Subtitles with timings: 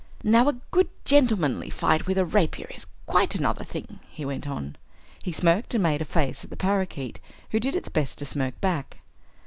[0.23, 4.75] "Now, a good gentlemanly fight with a rapier is quite another thing," he went on.
[5.21, 7.19] He smirked and made a face at the parakeet
[7.51, 8.97] who did its best to smirk back.